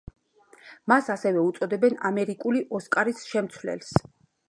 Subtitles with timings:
[0.91, 3.97] მას ასევე უწოდებენ ამერიკული ოსკარის შემცვლელს.